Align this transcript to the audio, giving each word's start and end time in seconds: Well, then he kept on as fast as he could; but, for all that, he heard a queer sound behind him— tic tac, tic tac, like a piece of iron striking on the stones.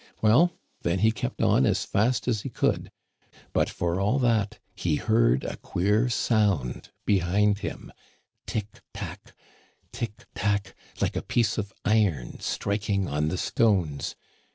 Well, 0.19 0.51
then 0.81 0.97
he 1.05 1.11
kept 1.11 1.43
on 1.43 1.63
as 1.67 1.85
fast 1.85 2.27
as 2.27 2.41
he 2.41 2.49
could; 2.49 2.89
but, 3.53 3.69
for 3.69 3.99
all 3.99 4.17
that, 4.17 4.57
he 4.73 4.95
heard 4.95 5.43
a 5.43 5.57
queer 5.57 6.09
sound 6.09 6.89
behind 7.05 7.59
him— 7.59 7.93
tic 8.47 8.81
tac, 8.95 9.35
tic 9.91 10.25
tac, 10.33 10.73
like 10.99 11.15
a 11.15 11.21
piece 11.21 11.59
of 11.59 11.71
iron 11.85 12.39
striking 12.39 13.07
on 13.07 13.27
the 13.27 13.37
stones. 13.37 14.15